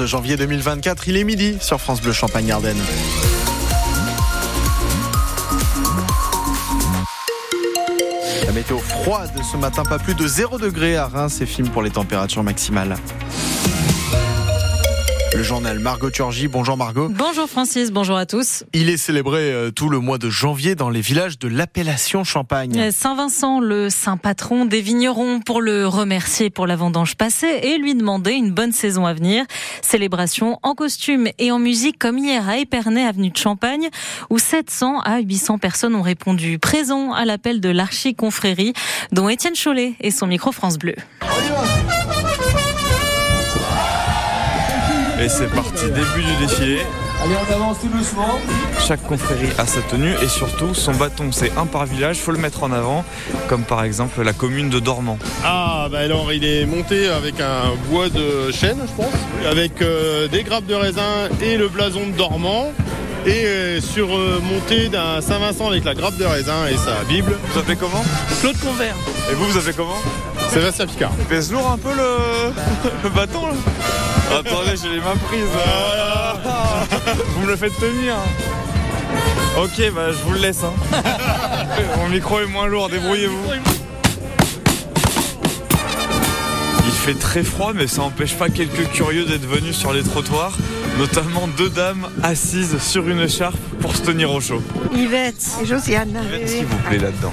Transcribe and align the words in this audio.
janvier 0.00 0.38
2024, 0.38 1.06
il 1.08 1.18
est 1.18 1.24
midi 1.24 1.58
sur 1.60 1.78
France 1.78 2.00
Bleu 2.00 2.12
Champagne 2.12 2.50
Ardenne. 2.50 2.80
La 8.46 8.52
météo 8.52 8.78
froide 8.78 9.30
ce 9.42 9.58
matin, 9.58 9.82
pas 9.82 9.98
plus 9.98 10.14
de 10.14 10.26
0 10.26 10.58
degré 10.58 10.96
à 10.96 11.08
Reims, 11.08 11.34
c'est 11.38 11.46
film 11.46 11.68
pour 11.68 11.82
les 11.82 11.90
températures 11.90 12.42
maximales. 12.42 12.96
Le 15.34 15.42
journal 15.42 15.78
Margot 15.78 16.10
Turgy. 16.10 16.46
Bonjour 16.46 16.76
Margot. 16.76 17.08
Bonjour 17.08 17.48
Francis, 17.48 17.90
bonjour 17.90 18.18
à 18.18 18.26
tous. 18.26 18.64
Il 18.74 18.90
est 18.90 18.98
célébré 18.98 19.50
euh, 19.50 19.70
tout 19.70 19.88
le 19.88 19.98
mois 19.98 20.18
de 20.18 20.28
janvier 20.28 20.74
dans 20.74 20.90
les 20.90 21.00
villages 21.00 21.38
de 21.38 21.48
l'appellation 21.48 22.22
Champagne. 22.22 22.78
Euh, 22.78 22.90
Saint-Vincent, 22.90 23.58
le 23.58 23.88
saint 23.88 24.18
patron 24.18 24.66
des 24.66 24.82
vignerons, 24.82 25.40
pour 25.40 25.62
le 25.62 25.86
remercier 25.86 26.50
pour 26.50 26.66
la 26.66 26.76
vendange 26.76 27.14
passée 27.14 27.60
et 27.62 27.78
lui 27.78 27.94
demander 27.94 28.32
une 28.32 28.50
bonne 28.50 28.72
saison 28.72 29.06
à 29.06 29.14
venir. 29.14 29.46
Célébration 29.80 30.58
en 30.62 30.74
costume 30.74 31.28
et 31.38 31.50
en 31.50 31.58
musique 31.58 31.98
comme 31.98 32.18
hier 32.18 32.46
à 32.46 32.58
Épernay, 32.58 33.02
avenue 33.02 33.30
de 33.30 33.36
Champagne, 33.38 33.88
où 34.28 34.38
700 34.38 35.00
à 35.00 35.20
800 35.20 35.56
personnes 35.56 35.94
ont 35.94 36.02
répondu 36.02 36.58
présent 36.58 37.12
à 37.12 37.24
l'appel 37.24 37.62
de 37.62 37.70
l'archi-confrérie, 37.70 38.74
dont 39.12 39.30
Étienne 39.30 39.56
Chollet 39.56 39.94
et 40.00 40.10
son 40.10 40.26
micro 40.26 40.52
France 40.52 40.76
Bleu. 40.76 40.94
Et 45.20 45.28
c'est 45.28 45.46
parti, 45.48 45.84
début 45.86 46.22
du 46.24 46.46
défilé. 46.46 46.80
Allez, 47.22 47.34
on 47.48 47.54
avance 47.54 47.78
tout 47.80 47.88
doucement. 47.88 48.38
Chaque 48.80 49.02
confrérie 49.02 49.50
a 49.58 49.66
sa 49.66 49.80
tenue 49.82 50.12
et 50.22 50.28
surtout 50.28 50.74
son 50.74 50.92
bâton, 50.92 51.30
c'est 51.30 51.52
un 51.56 51.66
par 51.66 51.86
village, 51.86 52.18
faut 52.18 52.32
le 52.32 52.38
mettre 52.38 52.64
en 52.64 52.72
avant, 52.72 53.04
comme 53.48 53.62
par 53.62 53.84
exemple 53.84 54.22
la 54.22 54.32
commune 54.32 54.70
de 54.70 54.80
Dormant. 54.80 55.18
Ah, 55.44 55.86
bah 55.92 55.98
alors 56.00 56.32
il 56.32 56.44
est 56.44 56.66
monté 56.66 57.08
avec 57.08 57.40
un 57.40 57.74
bois 57.88 58.08
de 58.08 58.50
chêne, 58.50 58.78
je 58.84 59.02
pense, 59.02 59.14
avec 59.48 59.80
euh, 59.82 60.26
des 60.26 60.42
grappes 60.42 60.66
de 60.66 60.74
raisin 60.74 61.28
et 61.40 61.56
le 61.56 61.68
blason 61.68 62.06
de 62.06 62.12
Dormant. 62.12 62.72
Et 63.24 63.44
euh, 63.44 63.80
surmonté 63.80 64.88
d'un 64.88 65.20
Saint-Vincent 65.20 65.68
avec 65.68 65.84
la 65.84 65.94
grappe 65.94 66.16
de 66.16 66.24
raisin 66.24 66.66
et 66.68 66.76
sa 66.76 67.04
Bible. 67.08 67.38
Vous 67.52 67.60
appelez 67.60 67.76
comment? 67.76 68.04
Claude 68.40 68.58
Convert. 68.58 68.96
Et 69.30 69.34
vous, 69.34 69.44
vous 69.44 69.58
appelez 69.58 69.74
comment? 69.74 70.02
Sébastien 70.52 70.86
Picard. 70.86 71.12
Il 71.18 71.24
pèse 71.24 71.50
lourd 71.50 71.70
un 71.70 71.78
peu 71.78 71.94
le, 71.94 72.52
le 73.04 73.08
bâton 73.10 73.46
là 73.46 73.54
Attendez, 74.38 74.76
j'ai 74.82 74.88
les 74.88 75.00
mains 75.00 75.16
prises. 75.28 75.44
Vous 77.34 77.42
me 77.42 77.46
le 77.48 77.56
faites 77.56 77.74
tenir. 77.78 78.16
Ok, 79.58 79.92
bah 79.94 80.10
je 80.10 80.24
vous 80.24 80.32
le 80.32 80.40
laisse. 80.40 80.62
Hein. 80.64 80.72
Mon 81.98 82.08
micro 82.08 82.40
est 82.40 82.46
moins 82.46 82.66
lourd, 82.66 82.88
débrouillez-vous. 82.88 83.50
Il 86.84 86.92
fait 86.92 87.14
très 87.14 87.42
froid, 87.42 87.72
mais 87.74 87.86
ça 87.86 88.02
n'empêche 88.02 88.34
pas 88.34 88.48
quelques 88.48 88.88
curieux 88.90 89.24
d'être 89.24 89.46
venus 89.46 89.76
sur 89.76 89.92
les 89.92 90.02
trottoirs, 90.02 90.56
notamment 90.98 91.48
deux 91.56 91.70
dames 91.70 92.08
assises 92.22 92.78
sur 92.78 93.08
une 93.08 93.20
écharpe 93.20 93.56
pour 93.80 93.96
se 93.96 94.02
tenir 94.02 94.30
au 94.32 94.40
chaud. 94.40 94.62
Yvette 94.94 95.44
et 95.62 95.66
Josiane. 95.66 96.18
Qu'est-ce 96.30 96.56
qui 96.56 96.64
vous 96.64 96.78
plaît 96.88 96.98
là-dedans 96.98 97.32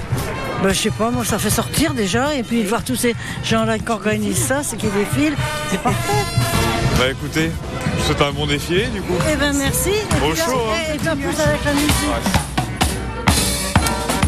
Ben, 0.62 0.74
je 0.74 0.78
sais 0.78 0.90
pas, 0.90 1.10
moi 1.10 1.24
ça 1.24 1.38
fait 1.38 1.50
sortir 1.50 1.94
déjà, 1.94 2.34
et 2.34 2.42
puis 2.42 2.62
de 2.62 2.68
voir 2.68 2.84
tous 2.84 2.96
ces 2.96 3.14
gens-là 3.44 3.78
qui 3.78 3.90
organisent 3.90 4.44
ça, 4.44 4.62
c'est 4.62 4.76
qui 4.76 4.88
défilent, 4.88 5.36
c'est 5.70 5.80
parfait. 5.80 6.24
Bah 6.98 7.10
écoutez, 7.10 7.50
je 7.94 7.96
vous 7.96 8.06
souhaite 8.06 8.20
un 8.20 8.32
bon 8.32 8.46
défilé 8.46 8.86
du 8.88 9.00
coup. 9.00 9.14
Eh 9.32 9.36
ben 9.36 9.56
merci. 9.56 9.88
Et 9.88 10.22
Au 10.22 10.34
chaud, 10.34 10.60
hein. 10.70 10.94
Et 10.94 10.98
puis 10.98 11.08
plus 11.08 11.40
avec 11.40 11.64
la 11.64 11.72
musique. 11.72 12.50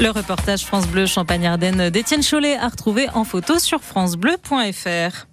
Le 0.00 0.08
reportage 0.08 0.64
France 0.64 0.86
Bleu 0.86 1.04
Champagne-Ardenne 1.04 1.90
d'Étienne 1.90 2.22
Chollet 2.22 2.56
à 2.56 2.68
retrouver 2.68 3.08
en 3.12 3.24
photo 3.24 3.58
sur 3.58 3.82
francebleu.fr. 3.82 5.26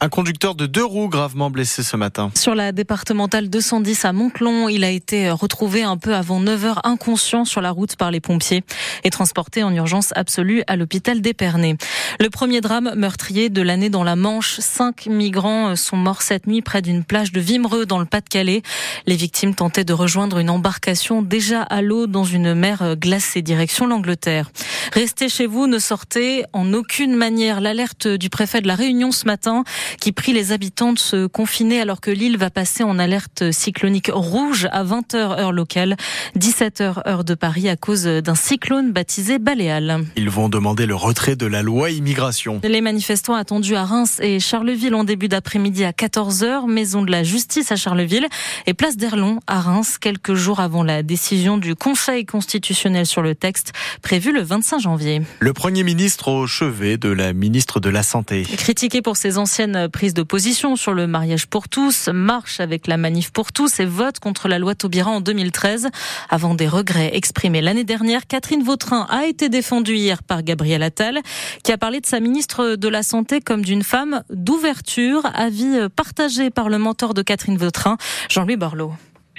Un 0.00 0.08
conducteur 0.08 0.54
de 0.54 0.66
deux 0.66 0.84
roues 0.84 1.08
gravement 1.08 1.50
blessé 1.50 1.82
ce 1.82 1.96
matin. 1.96 2.30
Sur 2.36 2.54
la 2.54 2.70
départementale 2.70 3.50
210 3.50 4.04
à 4.04 4.12
Montlon, 4.12 4.68
il 4.68 4.84
a 4.84 4.90
été 4.90 5.28
retrouvé 5.28 5.82
un 5.82 5.96
peu 5.96 6.14
avant 6.14 6.40
9h 6.40 6.78
inconscient 6.84 7.44
sur 7.44 7.60
la 7.60 7.72
route 7.72 7.96
par 7.96 8.12
les 8.12 8.20
pompiers 8.20 8.62
et 9.02 9.10
transporté 9.10 9.64
en 9.64 9.74
urgence 9.74 10.12
absolue 10.14 10.62
à 10.68 10.76
l'hôpital 10.76 11.20
d'Épernay. 11.20 11.76
Le 12.20 12.30
premier 12.30 12.60
drame 12.60 12.92
meurtrier 12.94 13.48
de 13.48 13.60
l'année 13.60 13.90
dans 13.90 14.04
la 14.04 14.14
Manche. 14.14 14.60
Cinq 14.60 15.06
migrants 15.06 15.74
sont 15.74 15.96
morts 15.96 16.22
cette 16.22 16.46
nuit 16.46 16.62
près 16.62 16.80
d'une 16.80 17.02
plage 17.02 17.32
de 17.32 17.40
Vimereux 17.40 17.84
dans 17.84 17.98
le 17.98 18.06
Pas-de-Calais. 18.06 18.62
Les 19.06 19.16
victimes 19.16 19.56
tentaient 19.56 19.84
de 19.84 19.92
rejoindre 19.92 20.38
une 20.38 20.50
embarcation 20.50 21.22
déjà 21.22 21.62
à 21.62 21.82
l'eau 21.82 22.06
dans 22.06 22.24
une 22.24 22.54
mer 22.54 22.94
glacée 22.96 23.42
direction 23.42 23.84
l'Angleterre. 23.88 24.52
Restez 24.92 25.28
chez 25.28 25.46
vous, 25.46 25.66
ne 25.66 25.80
sortez 25.80 26.44
en 26.52 26.72
aucune 26.72 27.16
manière. 27.16 27.60
L'alerte 27.60 28.06
du 28.06 28.30
préfet 28.30 28.60
de 28.60 28.68
la 28.68 28.76
Réunion 28.76 29.10
ce 29.10 29.26
matin 29.26 29.64
qui 30.00 30.12
prie 30.12 30.32
les 30.32 30.52
habitants 30.52 30.92
de 30.92 30.98
se 30.98 31.26
confiner 31.26 31.80
alors 31.80 32.00
que 32.00 32.10
l'île 32.10 32.36
va 32.36 32.50
passer 32.50 32.82
en 32.82 32.98
alerte 32.98 33.50
cyclonique 33.52 34.10
rouge 34.12 34.68
à 34.72 34.84
20h 34.84 35.16
heure 35.16 35.52
locale, 35.52 35.96
17h 36.38 37.06
heure 37.06 37.24
de 37.24 37.34
Paris 37.34 37.68
à 37.68 37.76
cause 37.76 38.04
d'un 38.04 38.34
cyclone 38.34 38.92
baptisé 38.92 39.38
Baléal. 39.38 40.04
Ils 40.16 40.30
vont 40.30 40.48
demander 40.48 40.86
le 40.86 40.94
retrait 40.94 41.36
de 41.36 41.46
la 41.46 41.62
loi 41.62 41.90
immigration. 41.90 42.60
Les 42.62 42.80
manifestants 42.80 43.34
attendus 43.34 43.76
à 43.76 43.84
Reims 43.84 44.18
et 44.20 44.40
Charleville 44.40 44.94
en 44.94 45.04
début 45.04 45.28
d'après-midi 45.28 45.84
à 45.84 45.92
14h, 45.92 46.68
maison 46.68 47.02
de 47.02 47.10
la 47.10 47.22
justice 47.22 47.72
à 47.72 47.76
Charleville 47.76 48.26
et 48.66 48.74
place 48.74 48.96
d'Erlon 48.96 49.40
à 49.46 49.60
Reims 49.60 49.98
quelques 49.98 50.34
jours 50.34 50.60
avant 50.60 50.82
la 50.82 51.02
décision 51.02 51.58
du 51.58 51.74
Conseil 51.74 52.26
constitutionnel 52.26 53.06
sur 53.06 53.22
le 53.22 53.34
texte 53.34 53.72
prévu 54.02 54.32
le 54.32 54.42
25 54.42 54.80
janvier. 54.80 55.22
Le 55.40 55.52
Premier 55.52 55.82
ministre 55.82 56.28
au 56.28 56.46
chevet 56.46 56.96
de 56.96 57.08
la 57.08 57.32
ministre 57.32 57.80
de 57.80 57.88
la 57.88 58.02
Santé. 58.02 58.42
Critiqué 58.42 59.02
pour 59.02 59.16
ses 59.16 59.38
anciennes 59.38 59.77
prises 59.86 60.14
de 60.14 60.22
position 60.22 60.74
sur 60.74 60.94
le 60.94 61.06
mariage 61.06 61.46
pour 61.46 61.68
tous, 61.68 62.08
marche 62.08 62.60
avec 62.60 62.86
la 62.86 62.96
manif 62.96 63.30
pour 63.30 63.52
tous 63.52 63.78
et 63.80 63.84
vote 63.84 64.18
contre 64.18 64.48
la 64.48 64.58
loi 64.58 64.74
Taubira 64.74 65.10
en 65.10 65.20
2013. 65.20 65.88
Avant 66.30 66.54
des 66.54 66.66
regrets 66.66 67.14
exprimés 67.14 67.60
l'année 67.60 67.84
dernière, 67.84 68.26
Catherine 68.26 68.62
Vautrin 68.62 69.06
a 69.10 69.26
été 69.26 69.48
défendue 69.48 69.94
hier 69.94 70.22
par 70.22 70.42
Gabriel 70.42 70.82
Attal, 70.82 71.20
qui 71.62 71.72
a 71.72 71.78
parlé 71.78 72.00
de 72.00 72.06
sa 72.06 72.20
ministre 72.20 72.74
de 72.76 72.88
la 72.88 73.02
Santé 73.02 73.40
comme 73.40 73.64
d'une 73.64 73.82
femme 73.82 74.22
d'ouverture, 74.30 75.22
avis 75.34 75.88
partagé 75.94 76.50
par 76.50 76.68
le 76.68 76.78
mentor 76.78 77.14
de 77.14 77.22
Catherine 77.22 77.56
Vautrin, 77.56 77.96
Jean-Louis 78.28 78.56
Borloo. 78.56 78.92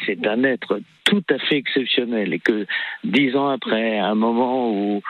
C'est 0.05 0.25
un 0.27 0.43
être 0.43 0.79
tout 1.09 1.23
à 1.29 1.39
fait 1.39 1.57
exceptionnel 1.57 2.33
et 2.33 2.39
que 2.39 2.67
dix 3.03 3.35
ans 3.35 3.49
après, 3.49 3.97
à 3.97 4.07
un 4.07 4.15
moment 4.15 4.71
où 4.71 5.01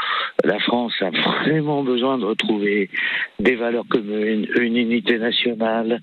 la 0.46 0.60
France 0.60 0.94
a 1.02 1.10
vraiment 1.10 1.84
besoin 1.84 2.18
de 2.18 2.26
retrouver 2.26 2.90
des 3.40 3.56
valeurs 3.56 3.88
communes, 3.90 4.48
une 4.60 4.78
unité 4.78 5.18
nationale, 5.18 6.02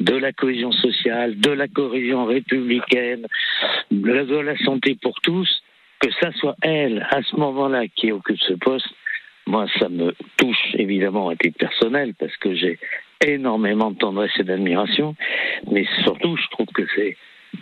de 0.00 0.14
la 0.14 0.32
cohésion 0.32 0.72
sociale, 0.72 1.38
de 1.38 1.50
la 1.50 1.68
cohésion 1.68 2.24
républicaine, 2.24 3.26
de 3.90 4.40
la, 4.40 4.56
santé 4.58 4.96
pour 5.00 5.20
tous, 5.20 5.62
que 6.00 6.10
ça 6.20 6.32
soit 6.32 6.56
elle, 6.62 7.06
à 7.10 7.22
ce 7.22 7.36
moment-là, 7.36 7.86
qui 7.88 8.10
occupe 8.10 8.40
ce 8.40 8.54
poste, 8.54 8.88
moi, 9.46 9.66
ça 9.78 9.88
me 9.88 10.12
touche 10.36 10.74
évidemment 10.74 11.28
à 11.28 11.36
titre 11.36 11.58
personnel 11.58 12.14
parce 12.18 12.36
que 12.38 12.52
j'ai 12.56 12.80
énormément 13.24 13.92
de 13.92 13.98
tendresse 13.98 14.32
et 14.40 14.44
d'admiration, 14.44 15.14
mais 15.70 15.86
surtout, 16.02 16.36
je 16.36 16.48
trouve 16.50 16.66
que 16.66 16.82
c'est 16.96 17.16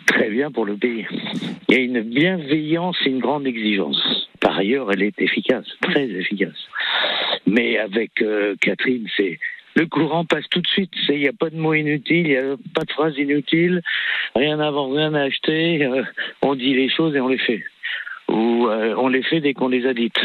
très 0.07 0.31
bien 0.31 0.51
pour 0.51 0.65
le 0.65 0.77
pays. 0.77 1.07
Il 1.69 1.75
y 1.75 1.79
a 1.79 1.81
une 1.81 2.03
bienveillance 2.03 2.97
et 3.05 3.11
une 3.11 3.21
grande 3.21 3.47
exigence. 3.47 4.29
Par 4.41 4.59
ailleurs, 4.59 4.93
elle 4.93 5.03
est 5.03 5.21
efficace, 5.21 5.67
très 5.81 6.05
efficace. 6.05 6.69
Mais 7.47 7.79
avec 7.79 8.23
euh, 8.23 8.55
Catherine, 8.61 9.09
c'est 9.17 9.39
le 9.75 9.87
courant 9.87 10.25
passe 10.25 10.49
tout 10.51 10.61
de 10.61 10.67
suite. 10.69 10.93
Il 11.09 11.19
n'y 11.19 11.29
a 11.29 11.33
pas 11.33 11.51
de 11.51 11.57
mots 11.57 11.75
inutiles, 11.75 12.27
il 12.27 12.31
n'y 12.31 12.37
a 12.37 12.57
pas 12.75 12.85
de 12.85 12.93
phrases 12.93 13.19
inutiles, 13.19 13.83
rien 14.37 14.61
à 14.61 14.71
vendre, 14.71 14.97
rien 14.97 15.15
à 15.15 15.23
acheter. 15.23 15.85
Euh, 15.85 16.05
on 16.43 16.55
dit 16.55 16.75
les 16.75 16.89
choses 16.89 17.15
et 17.17 17.21
on 17.21 17.29
les 17.29 17.39
fait. 17.39 17.65
Euh, 18.67 18.95
on 18.97 19.09
les 19.09 19.23
fait 19.23 19.41
dès 19.41 19.55
qu'on 19.55 19.69
les 19.69 19.87
a 19.87 19.95
dites. 19.95 20.19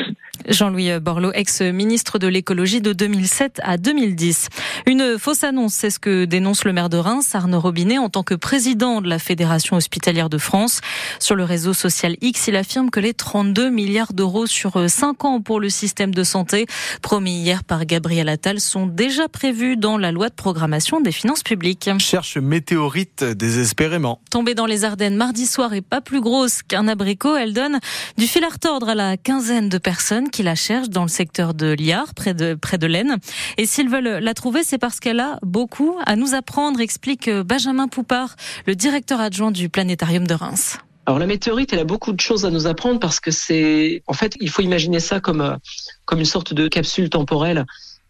Jean-Louis 0.48 1.00
Borloo, 1.00 1.32
ex-ministre 1.34 2.18
de 2.18 2.28
l'écologie 2.28 2.82
de 2.82 2.94
2007 2.94 3.60
à 3.64 3.78
2010. 3.78 4.50
Une 4.88 5.20
fausse 5.20 5.44
annonce, 5.44 5.74
c'est 5.74 5.90
ce 5.90 6.00
que 6.00 6.26
dénonce 6.26 6.64
le 6.66 6.74
maire 6.74 6.90
de 6.90 6.98
Reims, 6.98 7.36
Arnaud 7.36 7.60
Robinet, 7.60 7.98
en 7.98 8.10
tant 8.10 8.24
que 8.24 8.36
président 8.36 9.02
de 9.02 9.10
la 9.10 9.20
Fédération 9.20 9.76
hospitalière 9.76 10.30
de 10.30 10.38
France. 10.38 10.82
Sur 11.20 11.36
le 11.36 11.44
réseau 11.44 11.74
social 11.74 12.16
X, 12.22 12.48
il 12.48 12.56
affirme 12.56 12.90
que 12.90 13.00
les 13.00 13.14
32 13.14 13.70
milliards 13.70 14.14
d'euros 14.14 14.48
sur 14.48 14.90
5 14.90 15.26
ans 15.26 15.42
pour 15.42 15.60
le 15.60 15.70
système 15.70 16.14
de 16.14 16.24
santé, 16.24 16.66
promis 17.02 17.42
hier 17.42 17.64
par 17.64 17.86
Gabriel 17.86 18.30
Attal, 18.30 18.60
sont 18.60 18.88
déjà 18.88 19.28
prévus 19.28 19.78
dans 19.78 19.98
la 19.98 20.12
loi 20.12 20.30
de 20.30 20.36
programmation 20.36 21.02
des 21.02 21.12
finances 21.12 21.44
publiques. 21.44 21.90
Cherche 22.00 22.38
météorite 22.38 23.24
désespérément. 23.24 24.22
Tombée 24.32 24.56
dans 24.56 24.66
les 24.66 24.86
Ardennes 24.86 25.16
mardi 25.16 25.46
soir 25.46 25.74
et 25.74 25.82
pas 25.82 26.02
plus 26.02 26.22
grosse 26.22 26.64
qu'un 26.64 26.88
abricot, 26.88 27.36
elle 27.36 27.54
donne 27.54 27.80
du 28.18 28.28
fil 28.30 28.44
à 28.44 28.50
retordre 28.50 28.90
à 28.90 28.96
la 28.96 29.18
quinzaine 29.18 29.70
de 29.70 29.80
personnes 29.80 30.30
qui 30.30 30.44
la 30.44 30.54
cherchent 30.54 30.90
dans 30.90 31.02
le 31.02 31.10
secteur 31.10 31.56
de 31.56 31.76
Liard, 31.78 32.14
près 32.14 32.36
de, 32.36 32.54
près 32.54 32.78
de 32.78 32.86
l'Aisne. 32.86 33.18
Et 33.58 33.66
s'ils 33.66 33.90
veulent 33.90 34.20
la 34.22 34.34
trouver, 34.36 34.64
c'est 34.64 34.78
parce 34.78 35.00
qu'elle 35.00 35.20
a 35.20 35.40
beaucoup 35.42 35.98
à 36.06 36.16
nous 36.16 36.36
apprendre, 36.36 36.80
explique 36.80 37.28
Benjamin 37.28 37.88
Poupard, 37.88 38.36
le 38.68 38.76
directeur 38.76 39.20
adjoint 39.20 39.50
du 39.50 39.68
planétarium 39.68 40.28
de 40.28 40.36
Reims. 40.36 40.78
Alors 41.08 41.18
la 41.18 41.26
météorite, 41.26 41.74
elle 41.74 41.80
a 41.80 41.86
beaucoup 41.86 42.14
de 42.14 42.20
choses 42.20 42.46
à 42.46 42.52
nous 42.52 42.68
apprendre 42.68 43.00
parce 43.00 43.20
que 43.20 43.32
c'est, 43.32 44.04
en 44.06 44.14
fait, 44.14 44.36
il 44.40 44.50
faut 44.52 44.62
imaginer 44.62 45.00
ça 45.00 45.20
comme 45.20 45.58
comme 46.06 46.20
une 46.20 46.26
sorte 46.26 46.54
de 46.54 46.68
capsule 46.68 47.10
temporelle 47.10 47.66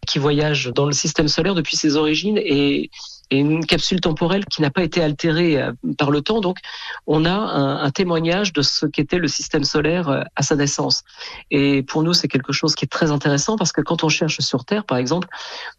qui 0.06 0.18
voyage 0.18 0.70
dans 0.74 0.84
le 0.84 0.92
système 0.92 1.28
solaire 1.28 1.54
depuis 1.54 1.78
ses 1.78 1.96
origines 1.96 2.36
et 2.36 2.90
et 3.30 3.38
une 3.38 3.64
capsule 3.64 4.00
temporelle 4.00 4.44
qui 4.44 4.62
n'a 4.62 4.70
pas 4.70 4.82
été 4.82 5.02
altérée 5.02 5.60
euh, 5.60 5.72
par 5.98 6.10
le 6.10 6.20
temps. 6.20 6.40
Donc, 6.40 6.58
on 7.06 7.24
a 7.24 7.32
un, 7.32 7.82
un 7.82 7.90
témoignage 7.90 8.52
de 8.52 8.62
ce 8.62 8.86
qu'était 8.86 9.18
le 9.18 9.28
système 9.28 9.64
solaire 9.64 10.08
euh, 10.08 10.22
à 10.36 10.42
sa 10.42 10.56
naissance. 10.56 11.02
Et 11.50 11.82
pour 11.82 12.02
nous, 12.02 12.12
c'est 12.12 12.28
quelque 12.28 12.52
chose 12.52 12.74
qui 12.74 12.84
est 12.84 12.88
très 12.88 13.10
intéressant 13.10 13.56
parce 13.56 13.72
que 13.72 13.80
quand 13.80 14.04
on 14.04 14.08
cherche 14.08 14.40
sur 14.40 14.64
Terre, 14.64 14.84
par 14.84 14.98
exemple, 14.98 15.28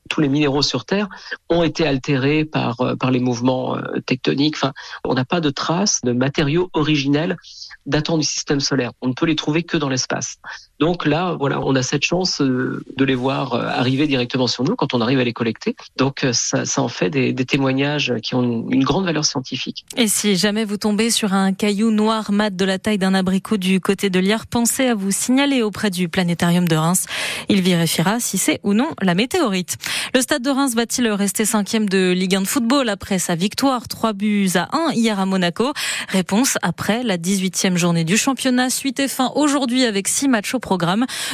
tous 0.10 0.22
les 0.22 0.30
minéraux 0.30 0.62
sur 0.62 0.86
Terre 0.86 1.08
ont 1.50 1.64
été 1.64 1.86
altérés 1.86 2.46
par, 2.46 2.80
euh, 2.82 2.96
par 2.96 3.12
les 3.12 3.20
mouvements 3.20 3.78
tectoniques. 4.06 4.56
Enfin, 4.56 4.74
on 5.04 5.14
n'a 5.14 5.26
pas 5.26 5.42
de 5.42 5.50
traces 5.50 6.02
de 6.04 6.12
matériaux 6.12 6.70
originels 6.74 7.38
datant 7.86 8.18
du 8.18 8.24
système 8.24 8.60
solaire. 8.60 8.92
On 9.02 9.08
ne 9.08 9.14
peut 9.14 9.26
les 9.26 9.36
trouver 9.36 9.64
que 9.64 9.78
dans 9.78 9.90
l'espace. 9.90 10.38
Donc 10.82 11.06
là, 11.06 11.38
voilà, 11.40 11.62
on 11.62 11.76
a 11.76 11.84
cette 11.84 12.04
chance 12.04 12.42
de 12.42 13.06
les 13.06 13.14
voir 13.14 13.54
arriver 13.54 14.08
directement 14.08 14.48
sur 14.48 14.64
nous 14.64 14.76
quand 14.76 14.96
on 14.96 15.00
arrive 15.00 15.20
à 15.20 15.24
les 15.24 15.32
collecter. 15.32 15.76
Donc 15.96 16.26
ça, 16.34 16.66
ça 16.66 16.82
en 16.82 16.88
fait 16.88 17.12
des, 17.12 17.34
des 17.34 17.46
témoignages 17.46 18.16
qui 18.24 18.34
ont 18.34 18.68
une 18.68 18.84
grande 18.84 19.06
valeur 19.06 19.24
scientifique. 19.24 19.86
Et 19.96 20.08
si 20.08 20.36
jamais 20.36 20.66
vous 20.66 20.78
tombez 20.78 21.12
sur 21.12 21.34
un 21.34 21.54
caillou 21.54 21.92
noir 21.92 22.32
mat 22.32 22.56
de 22.56 22.66
la 22.66 22.80
taille 22.80 22.98
d'un 22.98 23.14
abricot 23.14 23.58
du 23.58 23.80
côté 23.80 24.10
de 24.10 24.20
l'Hyar, 24.20 24.48
pensez 24.48 24.88
à 24.88 24.96
vous 24.96 25.12
signaler 25.12 25.62
auprès 25.62 25.92
du 25.92 26.10
planétarium 26.10 26.68
de 26.68 26.76
Reims. 26.76 27.06
Il 27.48 27.62
vérifiera 27.62 28.20
si 28.20 28.40
c'est 28.40 28.60
ou 28.64 28.74
non 28.74 28.90
la 29.04 29.14
météorite. 29.14 29.78
Le 30.16 30.22
stade 30.22 30.42
de 30.42 30.50
Reims 30.50 30.74
va-t-il 30.74 31.08
rester 31.10 31.46
cinquième 31.46 31.88
de 31.88 32.12
Ligue 32.12 32.38
1 32.38 32.42
de 32.42 32.48
football 32.48 32.90
après 32.90 33.20
sa 33.20 33.36
victoire 33.36 33.88
3 33.88 34.14
buts 34.14 34.50
à 34.56 34.68
1 34.76 34.94
hier 34.94 35.20
à 35.20 35.28
Monaco? 35.28 35.74
Réponse 36.10 36.58
après 36.64 37.04
la 37.04 37.20
18e 37.20 37.78
journée 37.78 38.04
du 38.04 38.18
championnat. 38.18 38.72
Suite 38.72 39.00
et 39.00 39.08
fin 39.08 39.32
aujourd'hui 39.36 39.86
avec 39.86 40.08
six 40.08 40.28
matchs 40.28 40.56
au 40.56 40.60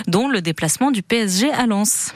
dont 0.08 0.28
le 0.28 0.42
déplacement 0.42 0.92
du 0.92 1.04
PSG 1.04 1.52
à 1.52 1.66
Lens. 1.66 2.14